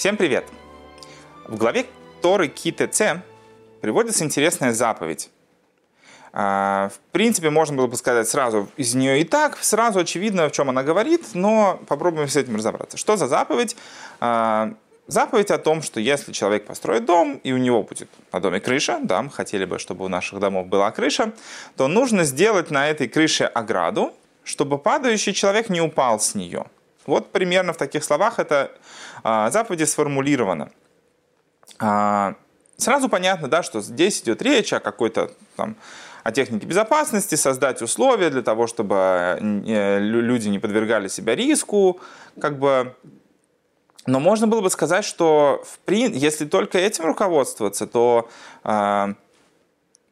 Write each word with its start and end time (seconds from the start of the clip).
Всем 0.00 0.16
привет! 0.16 0.46
В 1.46 1.58
главе 1.58 1.84
Торы 2.22 2.48
КТЦ 2.48 3.20
приводится 3.82 4.24
интересная 4.24 4.72
заповедь. 4.72 5.28
А, 6.32 6.88
в 6.88 7.12
принципе, 7.12 7.50
можно 7.50 7.76
было 7.76 7.86
бы 7.86 7.96
сказать 7.96 8.26
сразу 8.26 8.70
из 8.78 8.94
нее 8.94 9.20
и 9.20 9.24
так, 9.24 9.58
сразу 9.62 9.98
очевидно, 9.98 10.48
в 10.48 10.52
чем 10.52 10.70
она 10.70 10.82
говорит, 10.82 11.34
но 11.34 11.78
попробуем 11.86 12.28
с 12.28 12.36
этим 12.36 12.56
разобраться. 12.56 12.96
Что 12.96 13.18
за 13.18 13.28
заповедь? 13.28 13.76
А, 14.20 14.72
заповедь 15.06 15.50
о 15.50 15.58
том, 15.58 15.82
что 15.82 16.00
если 16.00 16.32
человек 16.32 16.64
построит 16.64 17.04
дом, 17.04 17.38
и 17.44 17.52
у 17.52 17.58
него 17.58 17.82
будет 17.82 18.08
на 18.32 18.40
доме 18.40 18.60
крыша, 18.60 19.00
да, 19.02 19.20
мы 19.20 19.28
хотели 19.28 19.66
бы, 19.66 19.78
чтобы 19.78 20.06
у 20.06 20.08
наших 20.08 20.40
домов 20.40 20.66
была 20.66 20.90
крыша, 20.92 21.34
то 21.76 21.88
нужно 21.88 22.24
сделать 22.24 22.70
на 22.70 22.88
этой 22.88 23.06
крыше 23.06 23.44
ограду, 23.44 24.14
чтобы 24.44 24.78
падающий 24.78 25.34
человек 25.34 25.68
не 25.68 25.82
упал 25.82 26.20
с 26.20 26.34
нее. 26.34 26.64
Вот 27.06 27.32
примерно 27.32 27.72
в 27.72 27.76
таких 27.76 28.04
словах 28.04 28.38
это 28.38 28.72
а, 29.22 29.50
заповеди 29.50 29.84
сформулировано. 29.84 30.70
А, 31.78 32.34
сразу 32.76 33.08
понятно, 33.08 33.48
да, 33.48 33.62
что 33.62 33.80
здесь 33.80 34.20
идет 34.22 34.42
речь 34.42 34.72
о 34.72 34.80
какой-то 34.80 35.30
там 35.56 35.76
о 36.22 36.32
технике 36.32 36.66
безопасности, 36.66 37.34
создать 37.34 37.82
условия 37.82 38.30
для 38.30 38.42
того, 38.42 38.66
чтобы 38.66 39.38
э, 39.40 39.98
люди 40.00 40.48
не 40.48 40.58
подвергали 40.58 41.08
себя 41.08 41.34
риску, 41.34 42.00
как 42.40 42.58
бы. 42.58 42.94
Но 44.06 44.18
можно 44.18 44.46
было 44.46 44.60
бы 44.60 44.70
сказать, 44.70 45.04
что 45.04 45.64
в 45.86 45.90
если 45.90 46.44
только 46.44 46.78
этим 46.78 47.04
руководствоваться, 47.06 47.86
то, 47.86 48.28
а, 48.64 49.14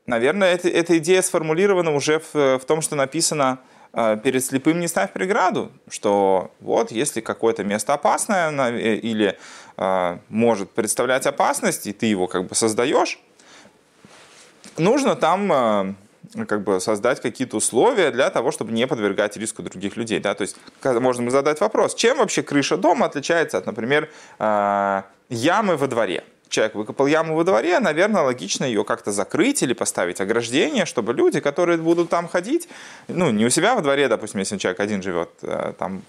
наверное, 0.07 0.55
эта, 0.55 0.69
эта 0.69 0.99
идея 0.99 1.23
сформулирована 1.23 1.95
уже 1.95 2.21
в, 2.33 2.59
в 2.59 2.65
том, 2.67 2.81
что 2.81 2.97
написано 2.97 3.59
перед 3.93 4.45
слепым 4.45 4.81
не 4.81 4.89
ставь 4.89 5.13
преграду, 5.13 5.73
что 5.89 6.51
вот 6.61 6.91
если 6.91 7.21
какое-то 7.21 7.65
место 7.65 7.95
опасное 7.95 8.51
э, 8.51 8.97
или 8.97 9.39
э, 9.77 10.19
может 10.29 10.71
представлять 10.71 11.27
опасность, 11.27 11.87
и 11.87 11.93
ты 11.93 12.07
его 12.07 12.27
как 12.27 12.47
бы 12.47 12.55
создаешь, 12.55 13.19
нужно 14.77 15.17
там 15.17 15.53
э, 15.53 15.95
как 16.47 16.63
бы 16.65 16.81
создать 16.81 17.21
какие-то 17.21 17.57
условия 17.57 18.11
для 18.11 18.29
того, 18.31 18.51
чтобы 18.51 18.73
не 18.73 18.87
подвергать 18.87 19.37
риску 19.37 19.63
других 19.63 19.97
людей. 19.97 20.21
Да? 20.21 20.35
То 20.35 20.43
есть 20.43 20.57
можно 20.85 21.31
задать 21.31 21.61
вопрос, 21.61 21.95
чем 21.95 22.19
вообще 22.19 22.43
крыша 22.43 22.77
дома 22.77 23.07
отличается 23.07 23.59
от, 23.59 23.67
например, 23.67 24.11
ямы 24.39 25.77
во 25.77 25.87
дворе? 25.87 26.25
Человек 26.49 26.75
выкопал 26.75 27.07
яму 27.07 27.35
во 27.35 27.45
дворе, 27.45 27.79
наверное, 27.81 28.23
логично 28.23 28.65
ее 28.65 28.85
как-то 28.85 29.13
закрыть 29.13 29.63
или 29.63 29.73
поставить 29.73 30.21
ограждение, 30.21 30.87
чтобы 30.87 31.13
люди, 31.13 31.41
которые 31.41 31.79
будут 31.79 32.09
там 32.11 32.29
ходить, 32.29 32.69
ну, 33.09 33.31
не 33.31 33.47
у 33.47 33.51
себя 33.51 33.75
во 33.75 33.81
дворе, 33.81 34.09
допустим, 34.09 34.41
если 34.41 34.59
человек 34.59 34.81
один 34.81 35.03
живет, 35.03 35.31
э, 35.43 35.73
там 35.79 36.03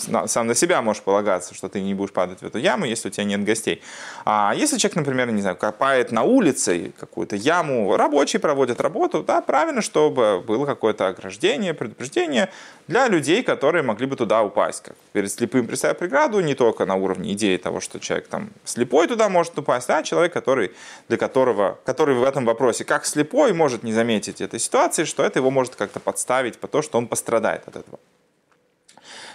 сам 0.00 0.46
на 0.46 0.54
себя 0.54 0.82
можешь 0.82 1.02
полагаться, 1.02 1.54
что 1.54 1.68
ты 1.68 1.80
не 1.80 1.94
будешь 1.94 2.12
падать 2.12 2.40
в 2.40 2.46
эту 2.46 2.58
яму, 2.58 2.84
если 2.84 3.08
у 3.08 3.10
тебя 3.10 3.24
нет 3.24 3.44
гостей. 3.44 3.82
А 4.24 4.52
если 4.56 4.78
человек, 4.78 4.96
например, 4.96 5.30
не 5.30 5.42
знаю, 5.42 5.56
копает 5.56 6.12
на 6.12 6.22
улице 6.22 6.92
какую-то 6.98 7.36
яму, 7.36 7.96
рабочие 7.96 8.40
проводят 8.40 8.80
работу, 8.80 9.22
да, 9.22 9.40
правильно, 9.40 9.82
чтобы 9.82 10.40
было 10.40 10.66
какое-то 10.66 11.08
ограждение, 11.08 11.74
предупреждение 11.74 12.50
для 12.88 13.08
людей, 13.08 13.42
которые 13.42 13.82
могли 13.82 14.06
бы 14.06 14.16
туда 14.16 14.42
упасть. 14.42 14.82
Как 14.82 14.96
перед 15.12 15.30
слепым 15.30 15.66
представить 15.66 15.98
преграду 15.98 16.40
не 16.40 16.54
только 16.54 16.86
на 16.86 16.96
уровне 16.96 17.32
идеи 17.34 17.56
того, 17.56 17.80
что 17.80 18.00
человек 18.00 18.28
там 18.28 18.50
слепой 18.64 19.06
туда 19.06 19.28
может 19.28 19.58
упасть, 19.58 19.90
а 19.90 20.02
человек, 20.02 20.32
который, 20.32 20.72
для 21.08 21.16
которого, 21.16 21.78
который 21.84 22.14
в 22.14 22.24
этом 22.24 22.44
вопросе 22.44 22.84
как 22.84 23.06
слепой 23.06 23.52
может 23.52 23.82
не 23.82 23.92
заметить 23.92 24.40
этой 24.40 24.58
ситуации, 24.58 25.04
что 25.04 25.22
это 25.22 25.38
его 25.38 25.50
может 25.50 25.76
как-то 25.76 26.00
подставить 26.00 26.58
по 26.58 26.68
то, 26.68 26.82
что 26.82 26.98
он 26.98 27.06
пострадает 27.06 27.68
от 27.68 27.76
этого. 27.76 27.98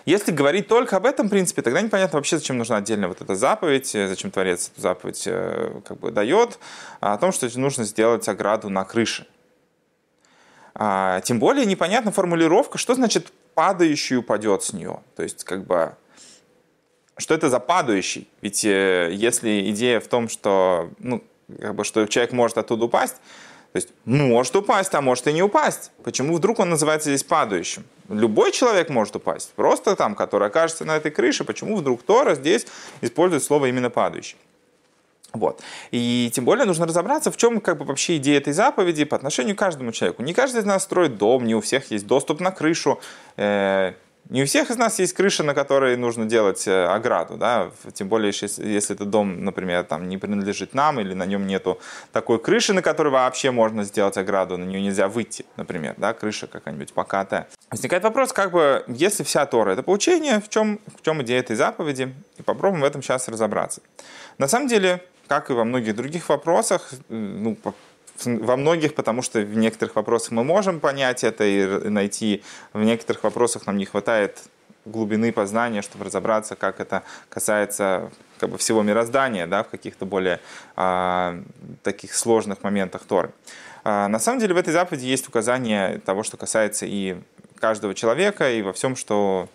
Если 0.06 0.32
говорить 0.32 0.68
только 0.68 0.98
об 0.98 1.06
этом 1.06 1.30
принципе, 1.30 1.64
тогда 1.64 1.82
непонятно 1.82 2.18
вообще, 2.18 2.38
зачем 2.38 2.58
нужна 2.58 2.78
отдельно 2.78 3.08
вот 3.08 3.22
эта 3.22 3.36
заповедь, 3.36 3.96
э, 3.96 4.08
зачем 4.08 4.30
Творец 4.30 4.70
эту 4.72 4.82
заповедь 4.82 5.24
э, 5.26 5.82
как 5.86 6.00
бы 6.00 6.12
дает, 6.12 6.60
а 7.02 7.14
о 7.14 7.18
том, 7.18 7.32
что 7.32 7.50
нужно 7.60 7.84
сделать 7.86 8.28
ограду 8.28 8.70
на 8.70 8.86
крыше. 8.86 9.28
А, 10.76 11.22
тем 11.22 11.40
более 11.40 11.66
непонятна 11.66 12.12
формулировка, 12.12 12.78
что 12.78 12.94
значит 12.94 13.32
падающий 13.56 14.18
упадет 14.18 14.62
с 14.62 14.74
нее. 14.74 15.02
То 15.16 15.24
есть 15.24 15.44
как 15.44 15.66
бы 15.66 15.96
что 17.18 17.34
это 17.34 17.50
за 17.50 17.60
падающий? 17.60 18.28
Ведь 18.42 18.66
э, 18.66 19.10
если 19.14 19.72
идея 19.72 20.00
в 20.00 20.08
том, 20.08 20.28
что, 20.28 20.92
ну, 21.00 21.24
как 21.60 21.76
бы, 21.76 21.84
что 21.84 22.06
человек 22.08 22.34
может 22.34 22.58
оттуда 22.58 22.86
упасть, 22.86 23.16
то 23.75 23.80
есть 23.80 23.90
может 24.06 24.56
упасть, 24.56 24.96
а 24.96 25.02
может 25.02 25.28
и 25.28 25.34
не 25.34 25.44
упасть. 25.44 25.91
Почему 26.02 26.38
вдруг 26.38 26.59
он 26.59 26.69
называется 26.69 27.09
здесь 27.09 27.25
падающим? 27.25 27.84
Любой 28.08 28.53
человек 28.53 28.88
может 28.88 29.18
упасть. 29.18 29.52
Просто 29.53 29.97
там, 29.97 30.16
который 30.16 30.47
окажется 30.47 30.86
на 30.86 30.96
этой 30.96 31.12
крыше, 31.12 31.44
почему 31.44 31.75
вдруг 31.75 32.02
Тора 32.02 32.35
здесь 32.35 32.68
использует 33.02 33.44
слово 33.44 33.66
именно 33.66 33.90
падающий? 33.90 34.38
Вот. 35.34 35.59
И 35.91 36.31
тем 36.34 36.46
более 36.46 36.64
нужно 36.64 36.85
разобраться, 36.85 37.31
в 37.31 37.35
чем 37.35 37.59
как 37.59 37.78
бы 37.78 37.84
вообще 37.84 38.16
идея 38.16 38.38
этой 38.38 38.53
заповеди 38.53 39.03
по 39.03 39.18
отношению 39.18 39.58
к 39.58 39.59
каждому 39.59 39.91
человеку. 39.91 40.24
Не 40.24 40.34
каждый 40.34 40.62
из 40.62 40.66
нас 40.66 40.84
строит 40.84 41.18
дом, 41.18 41.46
не 41.46 41.53
у 41.53 41.59
всех 41.59 41.91
есть 41.91 42.08
доступ 42.08 42.40
на 42.40 42.52
крышу. 42.52 43.02
Э, 43.35 43.91
не 44.30 44.41
у 44.41 44.46
всех 44.46 44.72
из 44.72 44.78
нас 44.78 44.97
есть 45.00 45.13
крыша, 45.13 45.44
на 45.44 45.53
которой 45.53 45.96
нужно 45.97 46.25
делать 46.25 46.68
э, 46.68 46.86
ограду, 46.86 47.38
да, 47.38 47.72
тем 47.94 48.08
более, 48.08 48.34
если, 48.34 48.66
если 48.66 48.96
этот 48.96 49.09
дом, 49.09 49.44
например, 49.44 49.84
там 49.84 50.09
не 50.09 50.18
принадлежит 50.18 50.74
нам, 50.74 51.00
или 51.00 51.13
на 51.13 51.25
нем 51.25 51.46
нету 51.46 51.80
такой 52.12 52.40
крыши, 52.40 52.74
на 52.74 52.81
которой 52.81 53.09
вообще 53.09 53.52
можно 53.52 53.84
сделать 53.84 54.18
ограду, 54.18 54.58
на 54.58 54.64
нее 54.64 54.81
нельзя 54.81 55.08
выйти, 55.08 55.46
например, 55.58 55.94
да, 55.97 56.14
крыша 56.14 56.47
какая-нибудь 56.47 56.94
покатая. 56.94 57.47
Возникает 57.69 58.03
вопрос, 58.03 58.34
как 58.34 58.52
бы, 58.52 58.84
если 58.88 59.24
вся 59.24 59.46
Тора 59.46 59.72
это 59.72 59.84
поучение, 59.84 60.41
в 60.41 60.50
чем, 60.50 60.80
в 60.97 61.03
чем 61.03 61.22
идея 61.22 61.40
этой 61.40 61.56
заповеди, 61.56 62.14
и 62.38 62.41
попробуем 62.41 62.81
в 62.81 62.85
этом 62.85 63.03
сейчас 63.03 63.28
разобраться. 63.28 63.81
На 64.40 64.47
самом 64.47 64.68
деле, 64.68 65.03
как 65.28 65.50
и 65.50 65.53
во 65.53 65.64
многих 65.66 65.96
других 65.96 66.30
вопросах, 66.30 66.90
э, 66.94 66.97
ну, 67.09 67.56
во 68.24 68.56
многих, 68.56 68.96
потому 68.96 69.22
что 69.22 69.40
в 69.42 69.56
некоторых 69.56 69.96
вопросах 69.96 70.31
мы 70.31 70.44
можем 70.44 70.80
понять 70.80 71.24
это 71.24 71.44
и 71.44 71.90
найти, 71.90 72.44
в 72.74 72.84
некоторых 72.84 73.24
вопросах 73.24 73.66
нам 73.68 73.78
не 73.78 73.86
хватает 73.86 74.40
глубины 74.86 75.31
познания, 75.31 75.81
чтобы 75.81 76.06
разобраться, 76.06 76.56
как 76.56 76.80
это 76.80 77.03
касается 77.30 78.12
как 78.38 78.52
бы, 78.52 78.58
всего 78.58 78.84
мироздания, 78.84 79.48
да, 79.48 79.64
в 79.64 79.70
каких-то 79.70 80.06
более 80.06 80.40
а, 80.76 81.42
таких 81.84 82.14
сложных 82.14 82.64
моментах 82.64 83.03
Торы. 83.08 83.31
А, 83.84 84.08
на 84.08 84.20
самом 84.20 84.40
деле 84.40 84.53
в 84.53 84.58
этой 84.58 84.72
заповеди 84.72 85.06
есть 85.06 85.28
указание 85.28 86.00
того, 86.00 86.24
что 86.24 86.38
касается 86.38 86.86
и 86.86 87.18
каждого 87.59 87.96
человека, 87.96 88.52
и 88.52 88.62
во 88.62 88.74
всем, 88.74 88.96
что 88.96 89.50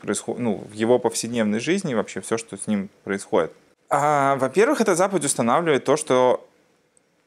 происходит, 0.00 0.40
ну, 0.40 0.64
в 0.70 0.72
его 0.72 0.98
повседневной 0.98 1.60
жизни, 1.60 1.94
вообще 1.94 2.20
все, 2.20 2.36
что 2.36 2.56
с 2.56 2.66
ним 2.66 2.90
происходит. 3.04 3.52
А, 3.88 4.36
во-первых, 4.36 4.80
эта 4.80 4.94
заповедь 4.94 5.24
устанавливает 5.24 5.84
то, 5.84 5.96
что 5.96 6.46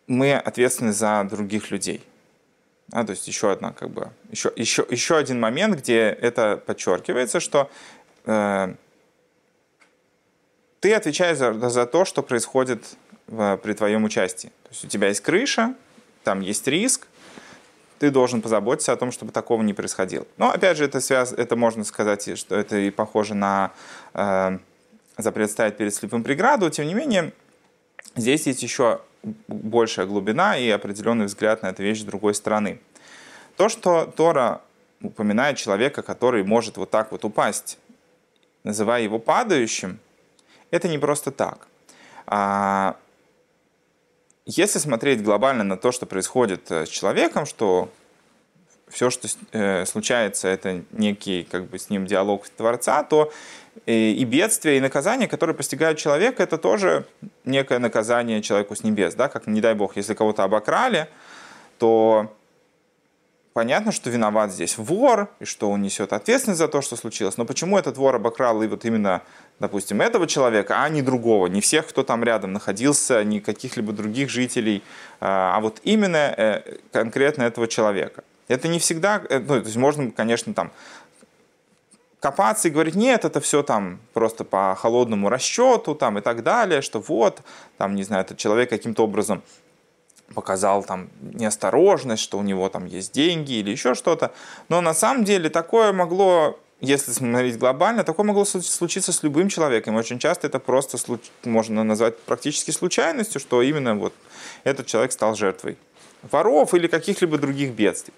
мы 0.08 0.34
ответственны 0.36 0.94
за 0.94 1.26
других 1.30 1.72
людей. 1.72 2.04
А, 2.92 3.04
то 3.04 3.12
есть 3.12 3.28
еще 3.28 3.52
одна, 3.52 3.74
как 3.74 3.90
бы, 3.90 4.12
еще, 4.32 4.52
еще, 4.56 4.86
еще 4.90 5.18
один 5.18 5.40
момент, 5.40 5.78
где 5.78 6.04
это 6.04 6.56
подчеркивается, 6.58 7.42
что 7.42 7.70
э, 8.26 8.76
ты 10.80 10.94
отвечаешь 10.94 11.38
за, 11.38 11.70
за 11.70 11.86
то, 11.86 12.06
что 12.06 12.24
происходит 12.24 12.96
в, 13.28 13.58
при 13.58 13.74
твоем 13.74 14.06
участии. 14.06 14.48
То 14.64 14.70
есть 14.72 14.86
у 14.86 14.88
тебя 14.88 15.10
есть 15.10 15.20
крыша, 15.20 15.76
там 16.24 16.40
есть 16.40 16.66
риск, 16.68 17.08
ты 18.00 18.10
должен 18.10 18.42
позаботиться 18.42 18.94
о 18.94 18.96
том, 18.96 19.12
чтобы 19.12 19.34
такого 19.34 19.62
не 19.64 19.74
происходило. 19.74 20.26
Но 20.38 20.52
опять 20.52 20.78
же, 20.78 20.86
это, 20.86 21.02
связ... 21.02 21.34
это 21.34 21.58
можно 21.58 21.84
сказать, 21.84 22.38
что 22.38 22.56
это 22.56 22.78
и 22.78 22.90
похоже 22.90 23.34
на 23.34 23.72
э, 24.14 24.60
запрет 25.18 25.52
ставить 25.52 25.76
перед 25.76 25.94
слепым 25.94 26.24
преграду. 26.24 26.70
Тем 26.70 26.88
не 26.88 26.94
менее, 26.94 27.34
здесь 28.16 28.48
есть 28.48 28.64
еще 28.64 29.02
большая 29.48 30.06
глубина 30.06 30.58
и 30.58 30.70
определенный 30.70 31.26
взгляд 31.26 31.64
на 31.64 31.68
эту 31.68 31.84
вещь 31.84 32.02
с 32.02 32.06
другой 32.06 32.34
стороны. 32.34 32.80
То, 33.56 33.70
что 33.70 34.06
Тора 34.06 34.62
упоминает 35.02 35.58
человека, 35.58 36.02
который 36.02 36.44
может 36.44 36.78
вот 36.78 36.90
так 36.90 37.12
вот 37.12 37.26
упасть, 37.26 37.78
называя 38.64 39.02
его 39.02 39.20
падающим, 39.20 40.00
это 40.72 40.88
не 40.88 40.98
просто 40.98 41.32
так. 41.32 41.68
А 42.26 42.98
если 44.46 44.80
смотреть 44.80 45.24
глобально 45.24 45.64
на 45.64 45.78
то, 45.78 45.92
что 45.92 46.06
происходит 46.06 46.72
э, 46.72 46.86
с 46.86 46.90
человеком, 46.90 47.46
что 47.46 47.90
все, 48.88 49.10
что 49.10 49.28
э, 49.52 49.86
случается, 49.86 50.48
это 50.48 50.84
некий 50.92 51.44
как 51.44 51.66
бы 51.66 51.78
с 51.78 51.90
ним 51.90 52.06
диалог 52.06 52.48
Творца, 52.50 53.04
то 53.04 53.32
и 53.86 54.26
бедствия, 54.26 54.78
и 54.78 54.82
наказания, 54.82 55.28
которые 55.28 55.56
постигают 55.56 55.98
человека, 55.98 56.44
это 56.44 56.58
тоже 56.58 57.06
некое 57.46 57.80
наказание 57.80 58.42
человеку 58.42 58.76
с 58.76 58.84
небес. 58.84 59.16
Да? 59.16 59.28
Как, 59.30 59.48
не 59.48 59.62
дай 59.62 59.74
бог, 59.74 59.98
если 59.98 60.14
кого-то 60.14 60.44
обокрали, 60.44 61.08
то 61.78 62.34
понятно, 63.58 63.92
что 63.92 64.12
виноват 64.12 64.52
здесь 64.52 64.78
вор, 64.78 65.30
и 65.40 65.46
что 65.46 65.72
он 65.72 65.82
несет 65.82 66.14
ответственность 66.14 66.60
за 66.60 66.68
то, 66.68 66.82
что 66.82 66.96
случилось. 66.96 67.38
Но 67.38 67.46
почему 67.46 67.80
этот 67.80 67.98
вор 67.98 68.16
обокрал 68.16 68.62
и 68.62 68.68
вот 68.68 68.86
именно, 68.86 69.24
допустим, 69.60 70.00
этого 70.00 70.28
человека, 70.28 70.84
а 70.84 70.90
не 70.90 71.02
другого, 71.02 71.48
не 71.48 71.60
всех, 71.60 71.88
кто 71.88 72.04
там 72.04 72.24
рядом 72.24 72.54
находился, 72.54 73.24
не 73.24 73.40
каких-либо 73.40 73.94
других 73.94 74.30
жителей, 74.30 74.84
а, 75.20 75.56
а 75.56 75.60
вот 75.60 75.82
именно 75.84 76.36
э, 76.38 76.78
конкретно 76.92 77.44
этого 77.44 77.68
человека. 77.68 78.24
Это 78.48 78.68
не 78.68 78.78
всегда, 78.78 79.24
э, 79.28 79.40
ну, 79.40 79.48
то 79.48 79.66
есть 79.66 79.76
можно, 79.76 80.12
конечно, 80.12 80.54
там 80.54 80.72
копаться 82.20 82.68
и 82.68 82.72
говорить, 82.72 82.96
нет, 82.96 83.26
это 83.26 83.40
все 83.40 83.64
там 83.64 84.00
просто 84.14 84.44
по 84.44 84.76
холодному 84.76 85.30
расчету 85.30 85.96
там 85.96 86.18
и 86.18 86.22
так 86.22 86.44
далее, 86.44 86.82
что 86.82 87.00
вот, 87.00 87.42
там, 87.78 87.96
не 87.96 88.04
знаю, 88.04 88.24
этот 88.24 88.38
человек 88.38 88.70
каким-то 88.70 89.04
образом 89.04 89.44
показал 90.34 90.84
там 90.84 91.10
неосторожность, 91.22 92.22
что 92.22 92.38
у 92.38 92.42
него 92.42 92.68
там 92.70 92.86
есть 92.86 93.14
деньги 93.14 93.54
или 93.54 93.70
еще 93.72 93.94
что-то. 93.94 94.34
Но 94.68 94.82
на 94.82 94.94
самом 94.94 95.24
деле 95.24 95.50
такое 95.50 95.94
могло, 95.94 96.60
если 96.82 97.12
смотреть 97.12 97.58
глобально, 97.58 98.04
такое 98.04 98.26
могло 98.26 98.44
случиться 98.44 99.14
с 99.14 99.24
любым 99.24 99.48
человеком. 99.48 99.96
Очень 99.96 100.20
часто 100.20 100.48
это 100.48 100.60
просто 100.60 100.98
можно 101.46 101.84
назвать 101.84 102.20
практически 102.20 102.72
случайностью, 102.72 103.40
что 103.40 103.62
именно 103.62 103.96
вот 103.96 104.14
этот 104.64 104.86
человек 104.88 105.12
стал 105.12 105.36
жертвой 105.36 105.78
воров 106.24 106.74
или 106.74 106.88
каких-либо 106.88 107.38
других 107.38 107.72
бедствий. 107.72 108.14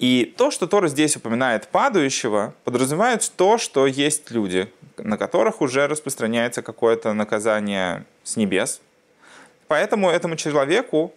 И 0.00 0.34
то, 0.38 0.50
что 0.50 0.66
Тора 0.66 0.88
здесь 0.88 1.14
упоминает 1.16 1.68
падающего, 1.68 2.54
подразумевает 2.64 3.30
то, 3.36 3.58
что 3.58 3.86
есть 3.86 4.30
люди, 4.30 4.72
на 4.96 5.18
которых 5.18 5.60
уже 5.60 5.86
распространяется 5.86 6.62
какое-то 6.62 7.12
наказание 7.12 8.06
с 8.24 8.36
небес. 8.36 8.80
Поэтому 9.68 10.08
этому 10.08 10.36
человеку 10.36 11.12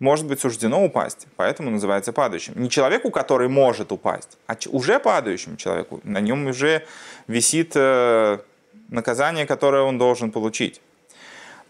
может 0.00 0.26
быть 0.26 0.40
суждено 0.40 0.84
упасть, 0.84 1.28
поэтому 1.36 1.70
называется 1.70 2.12
падающим. 2.12 2.54
Не 2.56 2.68
человеку, 2.68 3.12
который 3.12 3.48
может 3.48 3.92
упасть, 3.92 4.38
а 4.48 4.56
уже 4.70 4.98
падающему 4.98 5.56
человеку. 5.56 6.00
На 6.02 6.18
нем 6.18 6.48
уже 6.48 6.84
висит 7.28 7.72
э, 7.76 8.38
наказание, 8.88 9.46
которое 9.46 9.82
он 9.84 9.98
должен 9.98 10.32
получить. 10.32 10.80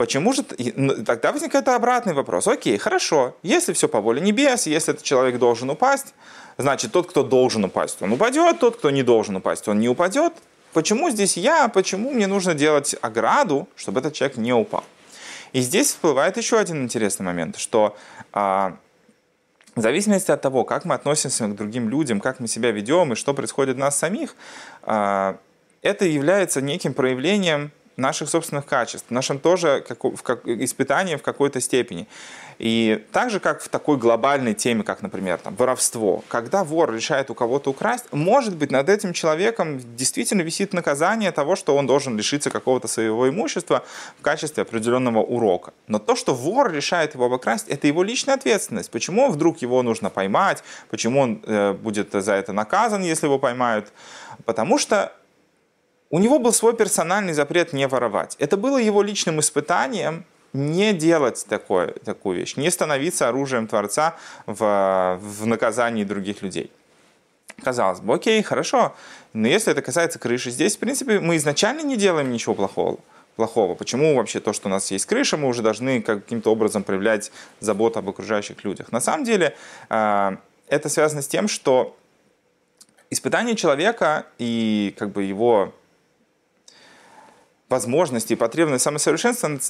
Почему 0.01 0.33
же... 0.33 0.45
Тогда 0.45 1.31
возникает 1.31 1.69
обратный 1.69 2.15
вопрос. 2.15 2.49
Окей, 2.49 2.79
хорошо, 2.79 3.37
если 3.43 3.75
все 3.75 3.87
по 3.87 4.01
воле 4.01 4.23
небес, 4.23 4.67
если 4.67 4.95
этот 4.95 5.05
человек 5.05 5.39
должен 5.39 5.69
упасть, 5.69 6.15
значит, 6.57 6.91
тот, 6.91 7.11
кто 7.11 7.23
должен 7.23 7.65
упасть, 7.65 8.01
он 8.01 8.11
упадет, 8.13 8.61
тот, 8.61 8.79
кто 8.79 8.89
не 8.89 9.03
должен 9.03 9.37
упасть, 9.37 9.69
он 9.69 9.79
не 9.79 9.91
упадет. 9.91 10.33
Почему 10.73 11.11
здесь 11.11 11.37
я, 11.37 11.69
почему 11.69 12.13
мне 12.13 12.27
нужно 12.27 12.55
делать 12.55 12.97
ограду, 13.03 13.69
чтобы 13.77 14.01
этот 14.01 14.15
человек 14.15 14.39
не 14.39 14.55
упал? 14.55 14.85
И 15.53 15.61
здесь 15.61 15.89
всплывает 15.89 16.39
еще 16.39 16.59
один 16.59 16.83
интересный 16.83 17.27
момент, 17.27 17.59
что 17.59 17.95
а, 18.33 18.79
в 19.77 19.83
зависимости 19.83 20.31
от 20.31 20.41
того, 20.41 20.65
как 20.65 20.87
мы 20.87 20.95
относимся 20.95 21.47
к 21.47 21.55
другим 21.55 21.91
людям, 21.91 22.21
как 22.21 22.41
мы 22.41 22.49
себя 22.49 22.71
ведем 22.71 23.13
и 23.13 23.17
что 23.17 23.35
происходит 23.35 23.77
в 23.77 23.79
нас 23.79 23.99
самих, 23.99 24.35
а, 24.83 25.37
это 25.83 26.07
является 26.07 26.63
неким 26.63 26.95
проявлением 26.95 27.71
наших 28.01 28.29
собственных 28.29 28.67
качеств, 28.67 29.11
нашим 29.11 29.39
тоже 29.39 29.85
как, 29.87 30.03
в, 30.05 30.23
как, 30.23 30.47
испытанием 30.47 31.19
в 31.19 31.23
какой-то 31.23 31.61
степени. 31.61 32.07
И 32.59 33.03
так 33.13 33.31
же, 33.31 33.41
как 33.41 33.63
в 33.63 33.69
такой 33.69 33.97
глобальной 33.97 34.53
теме, 34.53 34.83
как, 34.83 35.01
например, 35.01 35.39
там, 35.39 35.57
воровство, 35.57 36.23
когда 36.29 36.63
вор 36.63 36.93
решает 36.93 37.31
у 37.31 37.35
кого-то 37.35 37.71
украсть, 37.71 38.05
может 38.13 38.55
быть, 38.57 38.71
над 38.71 38.89
этим 38.89 39.13
человеком 39.13 39.81
действительно 39.97 40.43
висит 40.43 40.75
наказание 40.75 41.33
того, 41.33 41.57
что 41.57 41.75
он 41.77 41.87
должен 41.87 42.19
лишиться 42.19 42.51
какого-то 42.51 42.87
своего 42.87 43.29
имущества 43.29 43.83
в 44.19 44.23
качестве 44.23 44.63
определенного 44.63 45.21
урока. 45.21 45.73
Но 45.87 45.99
то, 45.99 46.17
что 46.17 46.35
вор 46.35 46.71
решает 46.71 47.15
его 47.15 47.25
обокрасть, 47.25 47.69
это 47.69 47.87
его 47.87 48.03
личная 48.03 48.35
ответственность. 48.35 48.91
Почему 48.91 49.31
вдруг 49.31 49.63
его 49.63 49.83
нужно 49.83 50.11
поймать, 50.11 50.63
почему 50.91 51.21
он 51.21 51.43
э, 51.47 51.73
будет 51.73 52.13
за 52.13 52.33
это 52.33 52.53
наказан, 52.53 53.03
если 53.03 53.27
его 53.27 53.39
поймают? 53.39 53.93
Потому 54.45 54.79
что 54.79 55.13
у 56.11 56.19
него 56.19 56.39
был 56.39 56.53
свой 56.53 56.75
персональный 56.75 57.33
запрет 57.33 57.73
не 57.73 57.87
воровать. 57.87 58.37
Это 58.39 58.57
было 58.57 58.79
его 58.79 59.03
личным 59.03 59.41
испытанием 59.41 60.25
не 60.53 60.93
делать 60.93 61.47
такое, 61.49 61.95
такую 62.05 62.39
вещь, 62.39 62.57
не 62.57 62.71
становиться 62.71 63.29
оружием 63.29 63.69
Творца 63.69 64.17
в, 64.47 65.19
в 65.23 65.47
наказании 65.47 66.03
других 66.03 66.43
людей. 66.43 66.73
Казалось 67.63 68.01
бы, 68.01 68.15
окей, 68.15 68.43
хорошо, 68.43 68.97
но 69.33 69.47
если 69.47 69.73
это 69.73 69.83
касается 69.83 70.19
крыши, 70.19 70.51
здесь, 70.51 70.77
в 70.77 70.81
принципе, 70.81 71.21
мы 71.21 71.37
изначально 71.37 71.83
не 71.83 71.97
делаем 71.97 72.33
ничего 72.33 72.55
плохого. 72.55 72.99
плохого. 73.37 73.75
Почему 73.75 74.17
вообще 74.17 74.41
то, 74.41 74.53
что 74.53 74.69
у 74.69 74.71
нас 74.71 74.91
есть 74.91 75.07
крыша, 75.07 75.37
мы 75.37 75.47
уже 75.47 75.63
должны 75.63 76.03
каким-то 76.03 76.51
образом 76.51 76.83
проявлять 76.83 77.31
заботу 77.61 78.01
об 78.01 78.09
окружающих 78.09 78.65
людях? 78.65 78.91
На 78.91 79.01
самом 79.01 79.25
деле, 79.25 79.55
а, 79.89 80.39
это 80.67 80.89
связано 80.89 81.23
с 81.23 81.29
тем, 81.29 81.47
что 81.47 81.97
испытание 83.11 83.55
человека 83.55 84.27
и 84.39 84.95
как 84.99 85.11
бы 85.11 85.23
его 85.23 85.73
возможности 87.71 88.33
и 88.35 88.37
потребность 88.37 88.85
самосовершенствования, 88.85 89.61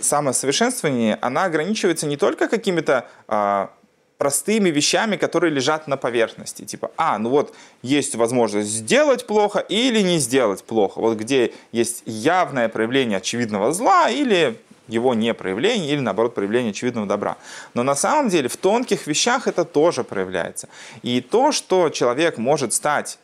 самосовершенствования, 0.00 1.18
она 1.20 1.44
ограничивается 1.44 2.06
не 2.06 2.16
только 2.16 2.48
какими-то 2.48 3.06
а, 3.28 3.70
простыми 4.16 4.70
вещами, 4.70 5.16
которые 5.16 5.52
лежат 5.52 5.86
на 5.86 5.96
поверхности. 5.96 6.64
Типа, 6.64 6.90
а, 6.96 7.18
ну 7.18 7.28
вот 7.28 7.54
есть 7.82 8.14
возможность 8.14 8.70
сделать 8.70 9.26
плохо 9.26 9.58
или 9.58 10.00
не 10.00 10.18
сделать 10.18 10.64
плохо. 10.64 11.00
Вот 11.00 11.18
где 11.18 11.52
есть 11.72 12.02
явное 12.06 12.68
проявление 12.68 13.18
очевидного 13.18 13.72
зла 13.72 14.08
или 14.08 14.58
его 14.88 15.14
не 15.14 15.34
проявление 15.34 15.92
или 15.92 16.00
наоборот 16.00 16.34
проявление 16.34 16.70
очевидного 16.70 17.06
добра. 17.06 17.36
Но 17.74 17.82
на 17.82 17.94
самом 17.94 18.30
деле 18.30 18.48
в 18.48 18.56
тонких 18.56 19.06
вещах 19.06 19.46
это 19.46 19.64
тоже 19.64 20.04
проявляется. 20.04 20.68
И 21.02 21.20
то, 21.20 21.52
что 21.52 21.90
человек 21.90 22.38
может 22.38 22.72
стать 22.72 23.18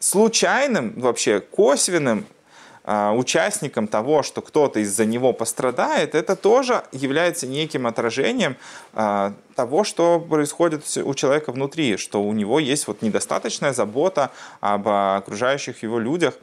случайным, 0.00 0.92
вообще 1.00 1.40
косвенным 1.40 2.26
участником 2.86 3.88
того, 3.88 4.22
что 4.22 4.42
кто-то 4.42 4.80
из-за 4.80 5.06
него 5.06 5.32
пострадает, 5.32 6.14
это 6.14 6.36
тоже 6.36 6.82
является 6.92 7.46
неким 7.46 7.86
отражением 7.86 8.56
а, 8.92 9.32
того, 9.54 9.84
что 9.84 10.20
происходит 10.20 10.84
у 11.02 11.14
человека 11.14 11.50
внутри, 11.50 11.96
что 11.96 12.22
у 12.22 12.32
него 12.32 12.60
есть 12.60 12.86
вот 12.86 13.00
недостаточная 13.00 13.72
забота 13.72 14.30
об 14.60 14.86
окружающих 14.88 15.82
его 15.82 15.98
людях. 15.98 16.34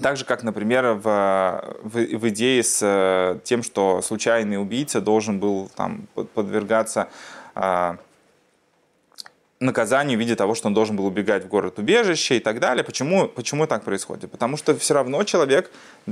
Так 0.00 0.16
же, 0.16 0.24
как, 0.24 0.42
например, 0.42 0.92
в, 0.92 1.76
в, 1.82 1.94
в 1.94 2.28
идее 2.28 2.62
с 2.62 2.80
э, 2.82 3.38
тем, 3.44 3.62
что 3.62 4.02
случайный 4.02 4.60
убийца 4.60 5.00
должен 5.00 5.38
был 5.38 5.70
там, 5.74 6.06
подвергаться 6.34 7.08
наказание 9.60 10.16
в 10.16 10.20
виде 10.20 10.36
того, 10.36 10.54
что 10.54 10.68
он 10.68 10.74
должен 10.74 10.96
был 10.96 11.06
убегать 11.06 11.44
в 11.44 11.48
город 11.48 11.78
убежище 11.78 12.36
и 12.36 12.40
так 12.40 12.60
далее. 12.60 12.84
Почему, 12.84 13.28
почему 13.28 13.66
так 13.66 13.84
происходит? 13.84 14.30
Потому 14.30 14.56
что 14.56 14.76
все 14.76 14.94
равно 14.94 15.22
человек, 15.24 15.70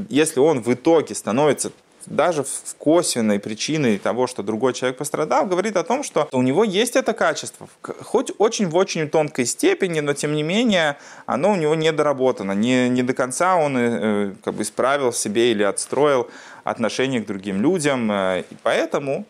если 0.08 0.40
он 0.40 0.62
в 0.62 0.72
итоге 0.72 1.14
становится 1.14 1.72
даже 2.06 2.42
в 2.44 2.74
косвенной 2.76 3.38
причиной 3.38 3.98
того, 3.98 4.26
что 4.26 4.42
другой 4.42 4.74
человек 4.74 4.98
пострадал, 4.98 5.46
говорит 5.46 5.76
о 5.76 5.84
том, 5.84 6.02
что 6.02 6.28
у 6.32 6.42
него 6.42 6.64
есть 6.64 6.96
это 6.96 7.12
качество, 7.12 7.68
хоть 7.82 8.32
очень 8.38 8.68
в 8.68 8.76
очень 8.76 9.08
тонкой 9.08 9.46
степени, 9.46 10.00
но 10.00 10.12
тем 10.12 10.34
не 10.34 10.42
менее 10.42 10.98
оно 11.26 11.52
у 11.52 11.56
него 11.56 11.74
не 11.74 11.92
доработано, 11.92 12.52
не, 12.52 12.88
не 12.88 13.02
до 13.02 13.14
конца 13.14 13.56
он 13.56 13.76
э, 13.76 14.34
как 14.44 14.54
бы 14.54 14.62
исправил 14.62 15.10
в 15.10 15.16
себе 15.16 15.50
или 15.50 15.62
отстроил 15.62 16.30
отношение 16.62 17.22
к 17.22 17.26
другим 17.26 17.62
людям, 17.62 18.10
э, 18.10 18.44
и 18.50 18.56
поэтому 18.62 19.24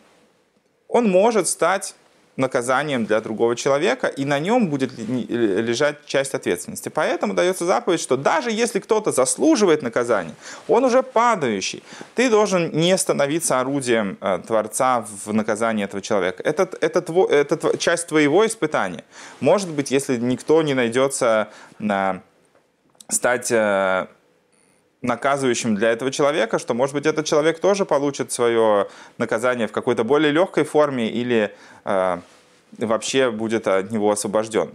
он 0.87 1.09
может 1.09 1.47
стать 1.47 1.95
наказанием 2.37 3.05
для 3.05 3.21
другого 3.21 3.55
человека, 3.55 4.07
и 4.07 4.25
на 4.25 4.39
нем 4.39 4.69
будет 4.69 4.91
лежать 4.97 6.05
часть 6.05 6.33
ответственности. 6.33 6.89
Поэтому 6.89 7.33
дается 7.33 7.65
заповедь, 7.65 8.01
что 8.01 8.17
даже 8.17 8.51
если 8.51 8.79
кто-то 8.79 9.11
заслуживает 9.11 9.81
наказания, 9.81 10.35
он 10.67 10.83
уже 10.83 11.01
падающий, 11.03 11.83
ты 12.15 12.29
должен 12.29 12.71
не 12.71 12.97
становиться 12.97 13.59
орудием 13.59 14.17
э, 14.21 14.39
Творца 14.45 15.05
в 15.25 15.33
наказании 15.33 15.85
этого 15.85 16.01
человека. 16.01 16.43
Это, 16.43 16.69
это, 16.81 17.01
тво, 17.01 17.27
это 17.27 17.77
часть 17.77 18.07
твоего 18.07 18.45
испытания. 18.45 19.03
Может 19.39 19.69
быть, 19.69 19.91
если 19.91 20.17
никто 20.17 20.61
не 20.61 20.73
найдется 20.73 21.49
на 21.79 22.21
стать 23.09 23.51
э, 23.51 24.07
наказывающим 25.05 25.75
для 25.75 25.91
этого 25.91 26.11
человека, 26.11 26.59
что, 26.59 26.73
может 26.73 26.95
быть, 26.95 27.05
этот 27.05 27.25
человек 27.25 27.59
тоже 27.59 27.85
получит 27.85 28.31
свое 28.31 28.87
наказание 29.17 29.67
в 29.67 29.71
какой-то 29.71 30.03
более 30.03 30.31
легкой 30.31 30.63
форме 30.63 31.09
или 31.09 31.53
э, 31.85 32.19
вообще 32.77 33.31
будет 33.31 33.67
от 33.67 33.91
него 33.91 34.11
освобожден. 34.11 34.71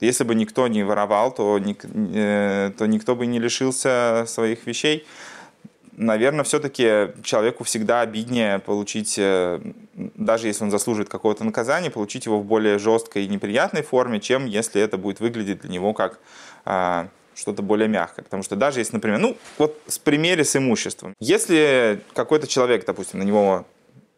Если 0.00 0.24
бы 0.24 0.34
никто 0.34 0.66
не 0.68 0.82
воровал, 0.82 1.32
то, 1.32 1.58
э, 1.58 2.70
то 2.76 2.86
никто 2.86 3.14
бы 3.14 3.26
не 3.26 3.38
лишился 3.38 4.24
своих 4.26 4.66
вещей. 4.66 5.06
Наверное, 5.96 6.42
все-таки 6.42 7.12
человеку 7.22 7.64
всегда 7.64 8.00
обиднее 8.00 8.58
получить, 8.58 9.16
э, 9.18 9.60
даже 9.94 10.46
если 10.46 10.64
он 10.64 10.70
заслуживает 10.70 11.08
какого-то 11.08 11.44
наказания, 11.44 11.90
получить 11.90 12.26
его 12.26 12.40
в 12.40 12.44
более 12.44 12.78
жесткой 12.78 13.24
и 13.24 13.28
неприятной 13.28 13.82
форме, 13.82 14.18
чем 14.18 14.46
если 14.46 14.80
это 14.80 14.96
будет 14.96 15.20
выглядеть 15.20 15.60
для 15.60 15.70
него 15.70 15.92
как 15.92 16.18
а, 16.64 17.08
что-то 17.34 17.62
более 17.62 17.88
мягкое. 17.88 18.22
Потому 18.22 18.42
что 18.42 18.56
даже 18.56 18.80
если, 18.80 18.96
например, 18.96 19.18
ну 19.18 19.36
вот 19.58 19.80
с 19.86 19.98
примере 19.98 20.44
с 20.44 20.56
имуществом. 20.56 21.14
Если 21.20 22.00
какой-то 22.14 22.46
человек, 22.46 22.84
допустим, 22.84 23.20
на 23.20 23.24
него 23.24 23.66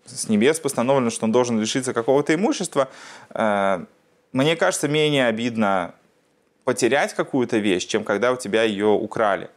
с 0.07 0.29
небес 0.29 0.61
постановлено, 0.61 1.11
что 1.11 1.25
он 1.25 1.33
должен 1.33 1.59
лишиться 1.59 1.93
какого-то 1.93 2.35
имущества, 2.35 2.89
э, 3.31 3.85
мне 4.33 4.57
кажется, 4.57 4.89
менее 4.89 5.27
обидно 5.27 5.95
потерять 6.65 7.15
какую-то 7.15 7.59
вещь, 7.59 7.87
чем 7.87 8.05
когда 8.05 8.33
у 8.33 8.37
тебя 8.37 8.63
ее 8.63 8.87
украли. 8.87 9.51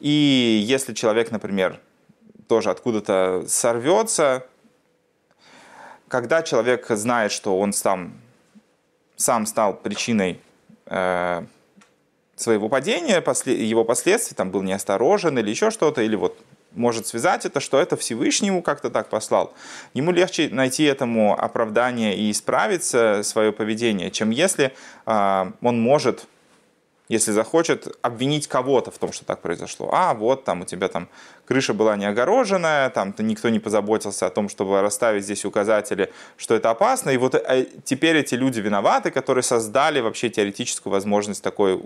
И 0.00 0.62
если 0.64 0.94
человек, 0.94 1.30
например, 1.30 1.80
тоже 2.48 2.70
откуда-то 2.70 3.44
сорвется, 3.46 4.46
когда 6.08 6.42
человек 6.42 6.86
знает, 6.88 7.32
что 7.32 7.58
он 7.58 7.72
сам, 7.72 8.14
сам 9.16 9.46
стал 9.46 9.74
причиной 9.74 10.40
э, 10.86 11.44
своего 12.40 12.68
падения, 12.68 13.22
его 13.46 13.84
последствий, 13.84 14.34
там 14.34 14.50
был 14.50 14.62
неосторожен 14.62 15.38
или 15.38 15.50
еще 15.50 15.70
что-то, 15.70 16.02
или 16.02 16.16
вот 16.16 16.38
может 16.72 17.06
связать 17.06 17.44
это, 17.44 17.60
что 17.60 17.80
это 17.80 17.96
Всевышний 17.96 18.48
ему 18.48 18.62
как-то 18.62 18.90
так 18.90 19.08
послал. 19.08 19.52
Ему 19.94 20.12
легче 20.12 20.48
найти 20.50 20.84
этому 20.84 21.34
оправдание 21.38 22.16
и 22.16 22.30
исправить 22.30 22.84
свое 22.84 23.52
поведение, 23.52 24.10
чем 24.10 24.30
если 24.30 24.72
э, 25.06 25.52
он 25.60 25.80
может 25.80 26.26
если 27.08 27.32
захочет 27.32 27.96
обвинить 28.02 28.46
кого-то 28.46 28.90
в 28.90 28.98
том, 28.98 29.12
что 29.12 29.24
так 29.24 29.40
произошло. 29.40 29.90
А, 29.92 30.14
вот 30.14 30.44
там 30.44 30.62
у 30.62 30.64
тебя 30.64 30.88
там 30.88 31.08
крыша 31.46 31.74
была 31.74 31.96
не 31.96 32.04
огороженная, 32.04 32.90
там 32.90 33.14
никто 33.18 33.48
не 33.48 33.58
позаботился 33.58 34.26
о 34.26 34.30
том, 34.30 34.48
чтобы 34.48 34.80
расставить 34.82 35.24
здесь 35.24 35.44
указатели, 35.44 36.12
что 36.36 36.54
это 36.54 36.70
опасно, 36.70 37.10
и 37.10 37.16
вот 37.16 37.34
э, 37.34 37.66
теперь 37.84 38.16
эти 38.16 38.34
люди 38.34 38.60
виноваты, 38.60 39.10
которые 39.10 39.42
создали 39.42 40.00
вообще 40.00 40.28
теоретическую 40.28 40.92
возможность 40.92 41.42
такой, 41.42 41.80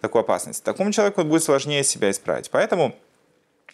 такой 0.00 0.20
опасности. 0.20 0.62
Такому 0.62 0.92
человеку 0.92 1.24
будет 1.24 1.42
сложнее 1.42 1.82
себя 1.82 2.10
исправить. 2.10 2.50
Поэтому 2.50 2.94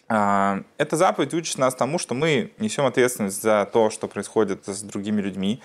а, 0.07 0.63
эта 0.77 0.97
заповедь 0.97 1.33
учит 1.35 1.59
нас 1.59 1.75
тому, 1.75 1.99
что 1.99 2.15
мы 2.15 2.51
несем 2.57 2.85
ответственность 2.85 3.41
за 3.41 3.69
то, 3.71 3.91
что 3.91 4.07
происходит 4.07 4.67
с 4.67 4.81
другими 4.81 5.21
людьми, 5.21 5.61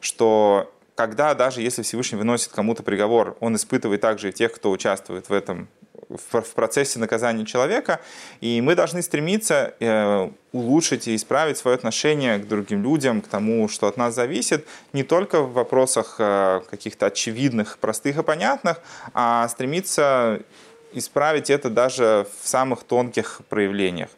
что 0.00 0.72
когда 0.94 1.34
даже 1.34 1.60
если 1.60 1.82
Всевышний 1.82 2.18
выносит 2.18 2.52
кому-то 2.52 2.82
приговор, 2.82 3.36
он 3.40 3.56
испытывает 3.56 4.00
также 4.00 4.30
и 4.30 4.32
тех, 4.32 4.52
кто 4.52 4.70
участвует 4.70 5.28
в 5.28 5.32
этом 5.32 5.68
в, 6.08 6.42
процессе 6.54 6.98
наказания 6.98 7.44
человека, 7.44 8.00
и 8.40 8.60
мы 8.60 8.74
должны 8.74 9.02
стремиться 9.02 9.74
э, 9.80 10.30
улучшить 10.52 11.08
и 11.08 11.16
исправить 11.16 11.58
свое 11.58 11.76
отношение 11.76 12.38
к 12.38 12.46
другим 12.46 12.82
людям, 12.82 13.20
к 13.20 13.28
тому, 13.28 13.68
что 13.68 13.86
от 13.86 13.96
нас 13.96 14.14
зависит, 14.14 14.66
не 14.92 15.02
только 15.02 15.40
в 15.40 15.52
вопросах 15.52 16.16
э, 16.18 16.60
каких-то 16.70 17.06
очевидных, 17.06 17.78
простых 17.78 18.18
и 18.18 18.22
понятных, 18.22 18.80
а 19.12 19.48
стремиться 19.48 20.40
исправить 20.92 21.50
это 21.50 21.70
даже 21.70 22.26
в 22.40 22.48
самых 22.48 22.84
тонких 22.84 23.40
проявлениях. 23.48 24.10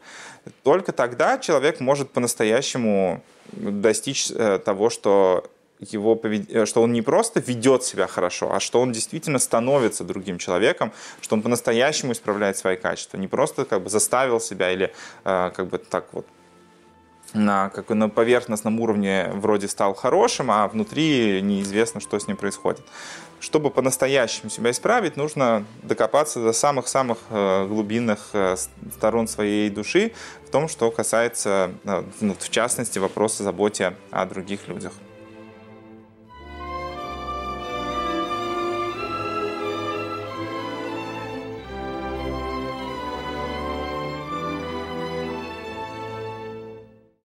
Только 0.62 0.92
тогда 0.92 1.38
человек 1.38 1.80
может 1.80 2.10
по-настоящему 2.10 3.22
достичь 3.52 4.30
э, 4.30 4.58
того, 4.58 4.90
что 4.90 5.50
его 5.80 6.16
повед... 6.16 6.50
Э, 6.50 6.66
что 6.66 6.82
он 6.82 6.92
не 6.92 7.02
просто 7.02 7.40
ведет 7.40 7.84
себя 7.84 8.06
хорошо, 8.06 8.52
а 8.52 8.60
что 8.60 8.80
он 8.80 8.92
действительно 8.92 9.38
становится 9.38 10.04
другим 10.04 10.38
человеком, 10.38 10.92
что 11.20 11.34
он 11.36 11.42
по-настоящему 11.42 12.12
исправляет 12.12 12.56
свои 12.56 12.76
качества, 12.76 13.18
не 13.18 13.28
просто 13.28 13.64
как 13.64 13.82
бы 13.82 13.90
заставил 13.90 14.40
себя 14.40 14.72
или 14.72 14.92
э, 15.24 15.50
как 15.54 15.68
бы 15.68 15.78
так 15.78 16.06
вот 16.12 16.26
на, 17.34 17.70
как 17.70 17.90
на 17.90 18.08
поверхностном 18.08 18.80
уровне 18.80 19.30
вроде 19.34 19.68
стал 19.68 19.94
хорошим, 19.94 20.50
а 20.50 20.68
внутри 20.68 21.40
неизвестно, 21.42 22.00
что 22.00 22.18
с 22.18 22.26
ним 22.28 22.36
происходит. 22.36 22.84
Чтобы 23.40 23.70
по-настоящему 23.70 24.48
себя 24.48 24.70
исправить, 24.70 25.16
нужно 25.16 25.64
докопаться 25.82 26.40
до 26.42 26.52
самых-самых 26.52 27.18
э, 27.28 27.66
глубинных 27.66 28.30
э, 28.32 28.56
сторон 28.94 29.28
своей 29.28 29.68
души 29.68 30.12
в 30.46 30.50
том, 30.50 30.68
что 30.68 30.90
касается, 30.90 31.72
ну, 32.20 32.34
в 32.38 32.48
частности, 32.48 32.98
вопроса 32.98 33.42
заботе 33.42 33.94
о 34.10 34.24
других 34.24 34.68
людях. 34.68 34.92